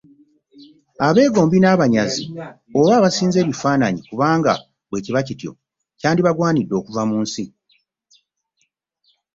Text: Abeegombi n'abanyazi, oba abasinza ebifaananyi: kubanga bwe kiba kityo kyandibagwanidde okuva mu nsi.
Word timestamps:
Abeegombi 1.07 1.57
n'abanyazi, 1.61 2.23
oba 2.77 2.91
abasinza 2.99 3.37
ebifaananyi: 3.39 4.01
kubanga 4.09 4.53
bwe 4.89 5.01
kiba 5.05 5.21
kityo 5.27 5.51
kyandibagwanidde 5.99 6.73
okuva 6.79 7.03
mu 7.09 7.17
nsi. 7.23 7.43